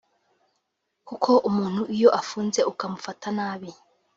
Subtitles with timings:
[1.07, 3.69] kuko umuntu iyo afunze ukamufata nabi